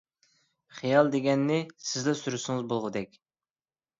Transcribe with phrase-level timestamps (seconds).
[0.77, 3.15] خىيال دېگەننى سىزلا سۈرسىڭىز بولغۇدەك.